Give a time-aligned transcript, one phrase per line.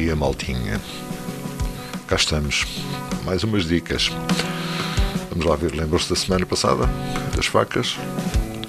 [0.00, 0.80] dia, maltinha.
[2.06, 2.66] Cá estamos.
[3.24, 4.10] Mais umas dicas.
[5.28, 6.88] Vamos lá ver, lembram-se da semana passada?
[7.36, 7.98] Das facas?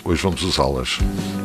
[0.03, 0.97] Hoje vamos usá-las.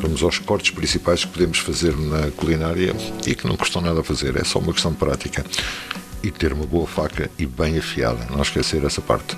[0.02, 4.04] Vamos aos cortes principais que podemos fazer na culinária e que não custam nada a
[4.04, 5.44] fazer, é só uma questão prática
[6.26, 9.36] e ter uma boa faca e bem afiada, não esquecer essa parte.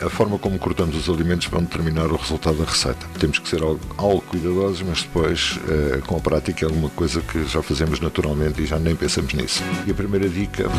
[0.00, 3.04] A forma como cortamos os alimentos vai determinar o resultado da receita.
[3.18, 7.20] Temos que ser algo, algo cuidadosos, mas depois, eh, com a prática, é alguma coisa
[7.22, 9.64] que já fazemos naturalmente e já nem pensamos nisso.
[9.84, 10.70] E a primeira dica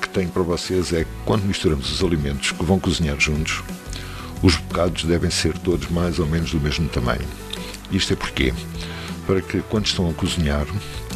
[0.00, 3.62] que tenho para vocês é quando misturamos os alimentos que vão cozinhar juntos,
[4.42, 7.28] os bocados devem ser todos mais ou menos do mesmo tamanho.
[7.90, 8.54] Isto é porque
[9.26, 10.66] para que quando estão a cozinhar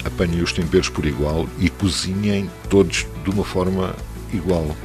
[0.04, 3.94] apanhem os temperos por igual e cozinhem todos de uma forma
[4.32, 4.76] igual.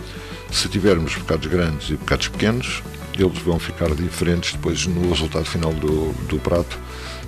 [0.52, 2.84] Se tivermos bocados grandes e bocados pequenos,
[3.18, 6.78] eles vão ficar diferentes depois no resultado final do, do prato,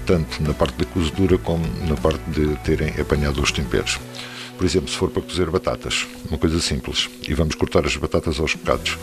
[0.06, 4.00] tanto na parte da cozedura como na parte de terem apanhado os temperos.
[4.58, 8.40] Por exemplo, se for para cozer batatas, uma coisa simples, e vamos cortar as batatas
[8.40, 8.98] aos bocados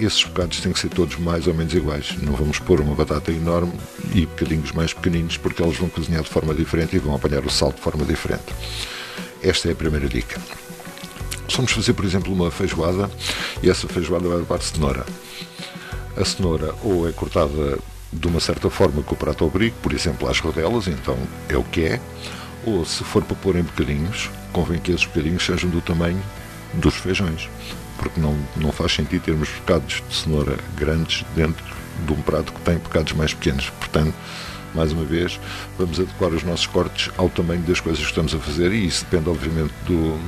[0.00, 2.14] esses bocados têm que ser todos mais ou menos iguais.
[2.22, 3.72] Não vamos pôr uma batata enorme
[4.14, 7.50] e bocadinhos mais pequeninos, porque eles vão cozinhar de forma diferente e vão apanhar o
[7.50, 8.54] sal de forma diferente.
[9.42, 10.40] Esta é a primeira dica.
[11.54, 13.10] Vamos fazer, por exemplo, uma feijoada
[13.62, 15.04] e essa feijoada vai levar cenoura.
[16.16, 17.78] A cenoura ou é cortada
[18.12, 21.16] de uma certa forma com o prato ao brigo, por exemplo, às rodelas, então
[21.48, 22.00] é o que é,
[22.64, 26.22] ou se for para pôr em bocadinhos, convém que esses bocadinhos sejam do tamanho
[26.74, 27.48] dos feijões
[27.98, 31.64] porque não, não faz sentido termos bocados de cenoura grandes dentro
[32.06, 33.68] de um prato que tem bocados mais pequenos.
[33.70, 34.14] Portanto,
[34.74, 35.38] mais uma vez,
[35.76, 39.04] vamos adequar os nossos cortes ao tamanho das coisas que estamos a fazer e isso
[39.04, 40.18] depende, obviamente, do,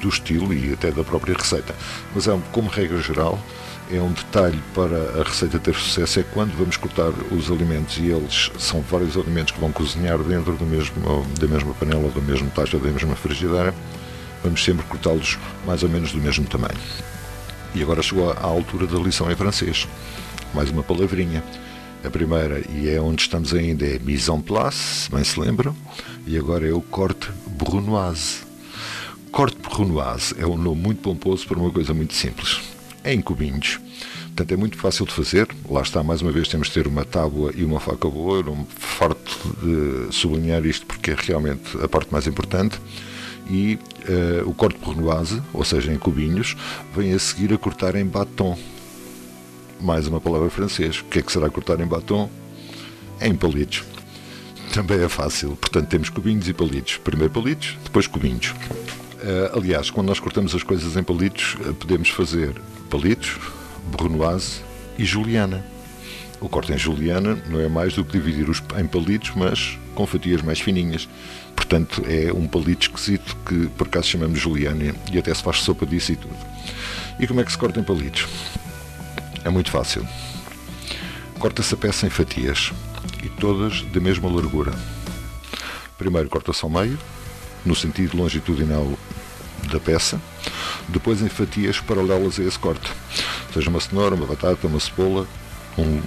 [0.00, 1.74] do estilo e até da própria receita.
[2.14, 3.38] Mas é, como regra geral,
[3.90, 8.06] é um detalhe para a receita ter sucesso é quando vamos cortar os alimentos e
[8.06, 12.48] eles são vários alimentos que vão cozinhar dentro do mesmo, da mesma panela, da mesma
[12.50, 13.74] taxa, da mesma frigideira,
[14.44, 16.78] vamos sempre cortá-los mais ou menos do mesmo tamanho.
[17.74, 19.88] E agora chegou à altura da lição em francês.
[20.52, 21.42] Mais uma palavrinha.
[22.04, 25.74] A primeira, e é onde estamos ainda, é mise en place, bem se lembram,
[26.26, 28.42] e agora é o corte brunoise.
[29.32, 32.60] Corte brunoise é um nome muito pomposo para uma coisa muito simples.
[33.02, 33.80] É em cubinhos.
[34.26, 35.48] Portanto, é muito fácil de fazer.
[35.68, 38.38] Lá está, mais uma vez, temos de ter uma tábua e uma faca boa.
[38.38, 42.78] Eu não farto de sublinhar isto porque é realmente a parte mais importante
[43.48, 43.78] e
[44.08, 46.56] uh, o corte pornoise, ou seja, em cubinhos,
[46.94, 48.58] vem a seguir a cortar em batom.
[49.80, 51.00] Mais uma palavra francês.
[51.00, 52.30] O que é que será cortar em batom?
[53.20, 53.84] Em palitos.
[54.72, 55.56] Também é fácil.
[55.56, 56.96] Portanto, temos cubinhos e palitos.
[56.98, 58.50] Primeiro palitos, depois cubinhos.
[58.50, 62.54] Uh, aliás, quando nós cortamos as coisas em palitos, uh, podemos fazer
[62.90, 63.38] palitos,
[63.90, 64.60] brunoise
[64.98, 65.64] e juliana.
[66.40, 70.06] O corte em juliana não é mais do que dividir os em palitos, mas com
[70.06, 71.08] fatias mais fininhas.
[71.74, 75.84] Portanto, é um palito esquisito que por acaso chamamos juliana e até se faz sopa
[75.84, 76.36] disso e tudo.
[77.18, 78.28] E como é que se corta em palitos?
[79.44, 80.06] É muito fácil.
[81.36, 82.70] Corta-se a peça em fatias
[83.24, 84.72] e todas da mesma largura.
[85.98, 86.96] Primeiro corta-se ao meio,
[87.66, 88.96] no sentido longitudinal
[89.72, 90.20] da peça,
[90.86, 92.88] depois em fatias paralelas a esse corte,
[93.52, 95.26] seja uma cenoura, uma batata, uma cebola,
[95.78, 96.00] um,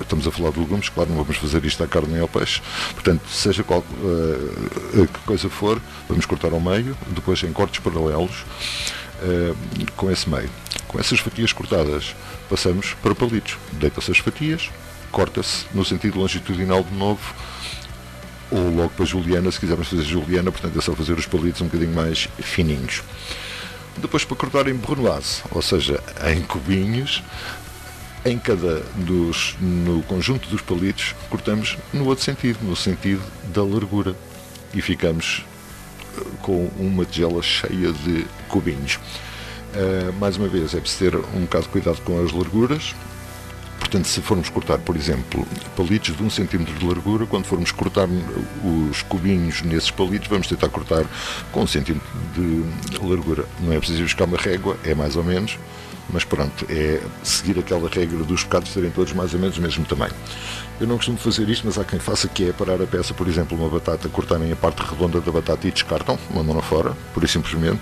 [0.00, 2.60] estamos a falar de legumes, claro, não vamos fazer isto à carne nem ao peixe.
[2.92, 8.44] Portanto, seja qual uh, que coisa for, vamos cortar ao meio, depois em cortes paralelos
[9.22, 9.56] uh,
[9.96, 10.50] com esse meio.
[10.88, 12.14] Com essas fatias cortadas,
[12.48, 13.56] passamos para palitos.
[13.72, 14.70] Deita-se as fatias,
[15.10, 17.34] corta-se no sentido longitudinal de novo,
[18.50, 21.64] ou logo para Juliana, se quisermos fazer Juliana, portanto é só fazer os palitos um
[21.66, 23.02] bocadinho mais fininhos.
[23.96, 27.22] Depois para cortar em brunoise, ou seja, em cubinhos,
[28.24, 34.16] em cada dos, no conjunto dos palitos, cortamos no outro sentido, no sentido da largura.
[34.72, 35.44] E ficamos
[36.16, 38.96] eh, com uma tigela cheia de cubinhos.
[38.96, 42.94] Uh, mais uma vez, é preciso ter um bocado de cuidado com as larguras.
[43.78, 45.46] Portanto, se formos cortar, por exemplo,
[45.76, 48.08] palitos de um centímetro de largura, quando formos cortar
[48.64, 51.04] os cubinhos nesses palitos, vamos tentar cortar
[51.52, 53.44] com um centímetro de largura.
[53.60, 55.58] Não é preciso buscar uma régua, é mais ou menos
[56.10, 59.84] mas pronto, é seguir aquela regra dos bocados serem todos mais ou menos do mesmo
[59.84, 60.14] tamanho.
[60.80, 63.28] Eu não costumo fazer isto, mas há quem faça que é parar a peça, por
[63.28, 67.28] exemplo, uma batata, cortarem a parte redonda da batata e descartam, mandam-na fora, pura e
[67.28, 67.80] simplesmente,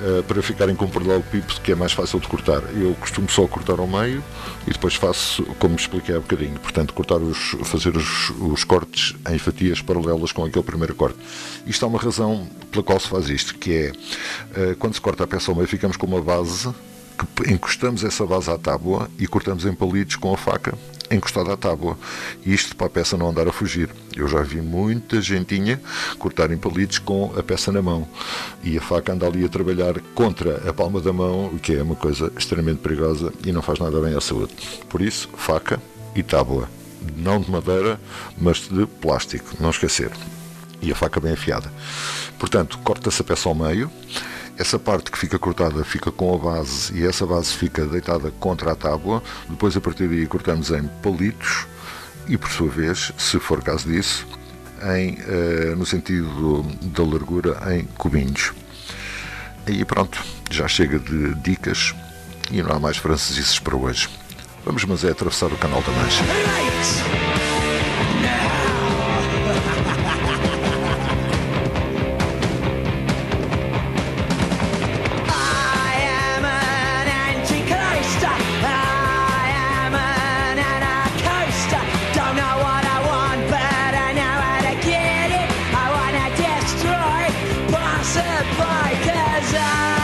[0.00, 2.62] uh, para ficarem com o pipo, que é mais fácil de cortar.
[2.74, 4.22] Eu costumo só cortar ao meio
[4.66, 9.38] e depois faço, como expliquei há bocadinho, portanto, cortar os, fazer os, os cortes em
[9.38, 11.18] fatias paralelas com aquele primeiro corte.
[11.64, 15.24] Isto há uma razão pela qual se faz isto, que é, uh, quando se corta
[15.24, 16.74] a peça ao meio, ficamos com uma base
[17.16, 20.76] que encostamos essa base à tábua e cortamos em palitos com a faca
[21.10, 21.96] encostada à tábua.
[22.44, 23.88] Isto para a peça não andar a fugir.
[24.14, 25.80] Eu já vi muita gentinha
[26.18, 28.06] cortar em palitos com a peça na mão.
[28.62, 31.82] E a faca anda ali a trabalhar contra a palma da mão, o que é
[31.82, 34.52] uma coisa extremamente perigosa e não faz nada bem à saúde.
[34.88, 35.80] Por isso, faca
[36.14, 36.68] e tábua.
[37.16, 38.00] Não de madeira,
[38.36, 40.10] mas de plástico, não esquecer.
[40.82, 41.72] E a faca bem afiada.
[42.38, 43.90] Portanto, corta-se a peça ao meio
[44.58, 48.72] essa parte que fica cortada fica com a base e essa base fica deitada contra
[48.72, 49.22] a tábua.
[49.48, 51.66] Depois, a partir daí, cortamos em palitos
[52.26, 54.26] e, por sua vez, se for caso disso,
[54.96, 58.52] em, uh, no sentido da largura, em cubinhos.
[59.66, 61.94] E pronto, já chega de dicas
[62.50, 64.08] e não há mais franceses para hoje.
[64.64, 66.24] Vamos, mas é atravessar o canal da Mancha.
[88.16, 89.95] set by desire.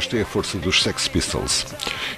[0.00, 1.66] Esta é a força dos Sex Pistols.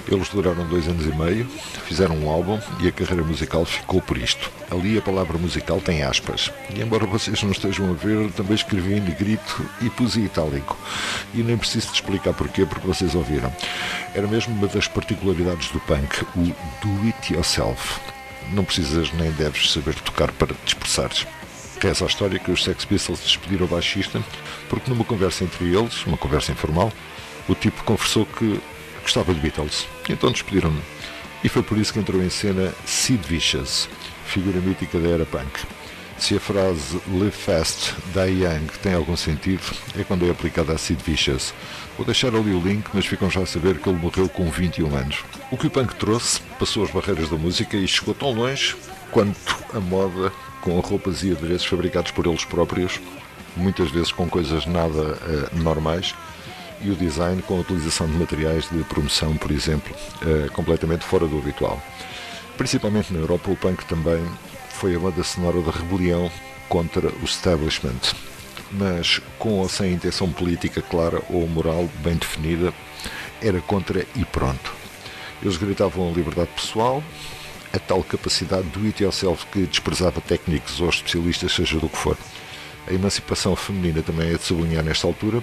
[0.06, 1.48] Eles duraram dois anos e meio,
[1.88, 4.52] fizeram um álbum e a carreira musical ficou por isto.
[4.70, 6.52] Ali a palavra musical tem aspas.
[6.72, 10.78] E embora vocês não estejam a ver, também escrevi em negrito e pus em itálico.
[11.34, 13.52] E nem preciso te explicar porquê, porque vocês ouviram.
[14.14, 16.44] Era mesmo uma das particularidades do punk, o
[16.86, 17.98] do it yourself.
[18.52, 21.26] Não precisas nem deves saber tocar para te expressares.
[21.80, 24.22] Reza a história que os Sex Pistols despediram o baixista
[24.68, 26.92] porque numa conversa entre eles, uma conversa informal,
[27.48, 28.60] o tipo confessou que
[29.02, 29.86] gostava de Beatles.
[30.08, 30.82] Então despediram-no.
[31.44, 33.88] E foi por isso que entrou em cena Sid Vicious,
[34.26, 35.66] figura mítica da era punk.
[36.18, 39.62] Se a frase Live Fast, Die Young tem algum sentido,
[39.98, 41.52] é quando é aplicada a Sid Vicious.
[41.96, 44.94] Vou deixar ali o link, mas ficam já a saber que ele morreu com 21
[44.94, 45.24] anos.
[45.50, 48.76] O que o punk trouxe passou as barreiras da música e chegou tão longe
[49.10, 53.00] quanto a moda com roupas e adereços fabricados por eles próprios,
[53.56, 56.14] muitas vezes com coisas nada uh, normais,
[56.82, 61.26] e o design com a utilização de materiais de promoção, por exemplo, uh, completamente fora
[61.26, 61.80] do habitual.
[62.56, 64.22] Principalmente na Europa, o punk também
[64.68, 66.30] foi a banda sonora da rebelião
[66.68, 68.00] contra o establishment,
[68.72, 72.72] mas com ou sem intenção política clara ou moral bem definida,
[73.40, 74.72] era contra e pronto.
[75.42, 77.02] Eles gritavam a liberdade pessoal,
[77.72, 82.16] a tal capacidade do it yourself que desprezava técnicos ou especialistas, seja do que for.
[82.86, 85.42] A emancipação feminina também é de sublinhar nesta altura,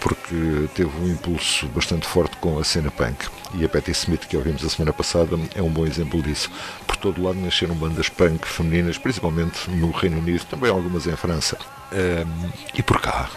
[0.00, 3.26] porque teve um impulso bastante forte com a cena punk.
[3.54, 6.50] E a Patti Smith, que ouvimos a semana passada, é um bom exemplo disso.
[6.86, 11.58] Por todo lado nasceram bandas punk femininas, principalmente no Reino Unido, também algumas em França.
[11.92, 13.28] Um, e por cá?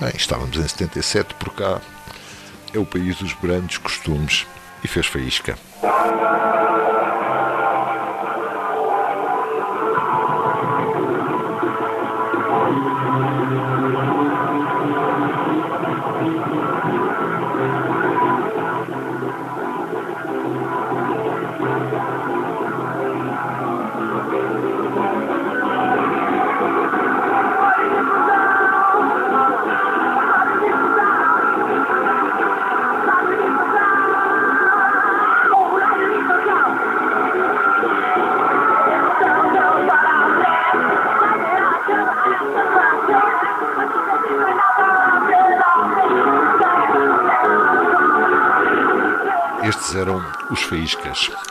[0.00, 1.80] Bem, estávamos em 77, por cá
[2.74, 4.46] é o país dos grandes costumes
[4.82, 5.56] e fez faísca.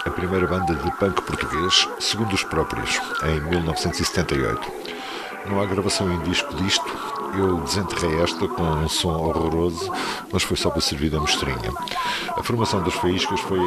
[0.05, 4.71] A primeira banda de punk português, segundo os próprios, em 1978.
[5.49, 6.85] Não há gravação em disco disto,
[7.37, 9.89] eu desenterrei esta com um som horroroso,
[10.31, 11.71] mas foi só para servir de mostrinha.
[12.35, 13.59] A formação das Faíscas foi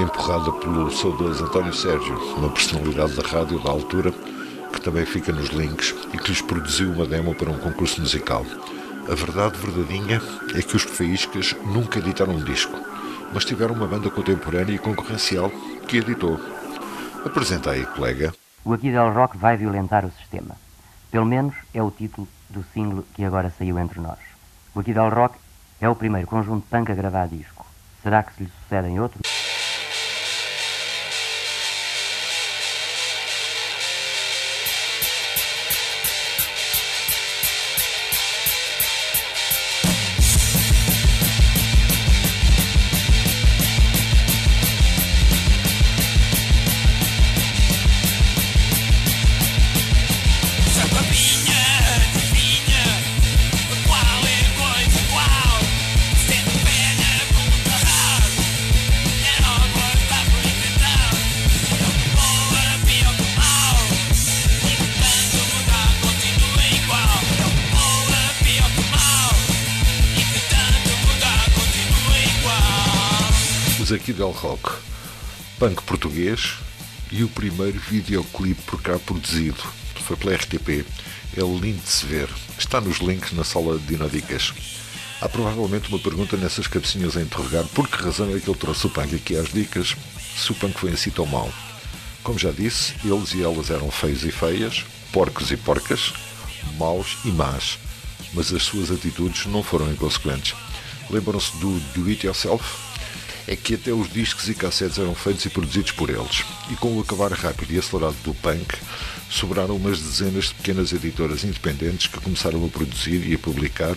[0.00, 4.12] empurrada pelo saudoso António Sérgio, uma personalidade da rádio da altura,
[4.72, 8.46] que também fica nos links e que lhes produziu uma demo para um concurso musical.
[9.10, 10.22] A verdade verdadeinha
[10.54, 12.92] é que os Faíscas nunca editaram um disco
[13.32, 15.50] mas tiveram uma banda contemporânea e concorrencial
[15.88, 16.38] que editou.
[17.24, 18.32] Apresenta aí, colega.
[18.64, 20.56] O Aqui Del Rock vai violentar o sistema.
[21.10, 24.18] Pelo menos é o título do single que agora saiu entre nós.
[24.74, 25.36] O Aqui Del Rock
[25.80, 27.66] é o primeiro conjunto punk a gravar disco.
[28.02, 29.22] Será que se lhe sucedem outros?
[73.94, 74.70] Aqui del Rock,
[75.58, 76.54] punk português
[77.10, 79.62] e o primeiro videoclipe por cá produzido.
[80.06, 80.86] Foi pela RTP.
[81.36, 82.28] É lindo de se ver.
[82.58, 84.54] Está nos links na sala de Dinodicas.
[85.20, 88.86] Há provavelmente uma pergunta nessas cabecinhas a interrogar por que razão é que ele trouxe
[88.86, 89.94] o punk aqui às dicas,
[90.36, 91.52] se o punk foi assim tão mau.
[92.22, 96.14] Como já disse, eles e elas eram feios e feias, porcos e porcas,
[96.78, 97.78] maus e más,
[98.32, 100.54] mas as suas atitudes não foram inconsequentes.
[101.10, 102.91] Lembram-se do Do It Yourself?
[103.46, 106.96] É que até os discos e cassetes eram feitos e produzidos por eles, e com
[106.96, 108.76] o acabar rápido e acelerado do punk,
[109.28, 113.96] sobraram umas dezenas de pequenas editoras independentes que começaram a produzir e a publicar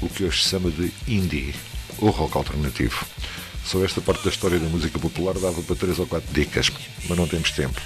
[0.00, 1.54] o que hoje se chama de indie,
[1.98, 3.04] ou rock alternativo.
[3.64, 6.70] Só esta parte da história da música popular dava para três ou quatro dicas,
[7.08, 7.80] mas não temos tempo.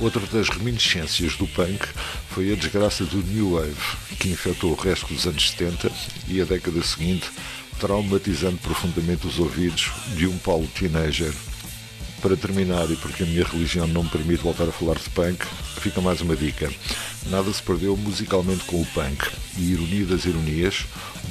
[0.00, 1.86] Outra das reminiscências do punk
[2.30, 5.92] foi a desgraça do New Wave, que infectou o resto dos anos 70
[6.26, 7.30] e a década seguinte,
[7.78, 11.32] traumatizando profundamente os ouvidos de um Paulo teenager.
[12.20, 15.44] Para terminar, e porque a minha religião não me permite voltar a falar de punk,
[15.80, 16.70] fica mais uma dica.
[17.26, 19.28] Nada se perdeu musicalmente com o punk,
[19.58, 20.86] e ironia das ironias,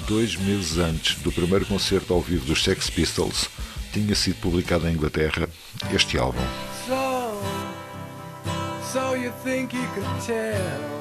[0.07, 3.49] dois meses antes do primeiro concerto ao vivo dos Sex Pistols,
[3.91, 5.47] tinha sido publicado em Inglaterra
[5.91, 6.41] este álbum.
[6.87, 7.41] So,
[8.91, 10.93] so you think you could tell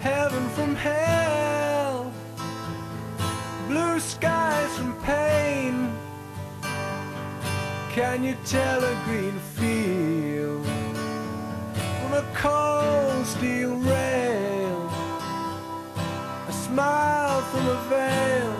[0.00, 1.25] Heaven from hell
[3.96, 5.90] Blue skies from pain.
[7.94, 10.66] Can you tell a green field
[12.02, 14.92] From a cold steel rail?
[16.46, 18.55] A smile from a veil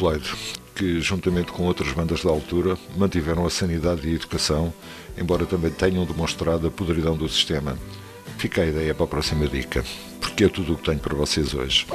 [0.00, 0.34] Floyd,
[0.74, 4.72] que, juntamente com outras bandas da altura, mantiveram a sanidade e a educação,
[5.18, 7.76] embora também tenham demonstrado a podridão do sistema.
[8.38, 9.84] Fica a ideia para a próxima dica,
[10.18, 11.86] porque é tudo o que tenho para vocês hoje.